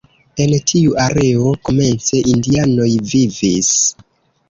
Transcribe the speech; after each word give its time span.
En 0.45 0.55
tiu 0.71 0.95
areo 1.03 1.53
komence 1.69 2.25
indianoj 2.35 2.91
vivis. 3.15 3.75